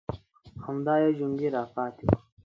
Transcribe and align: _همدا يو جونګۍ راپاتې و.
_همدا 0.63 0.93
يو 1.03 1.11
جونګۍ 1.17 1.47
راپاتې 1.57 2.03
و. 2.07 2.11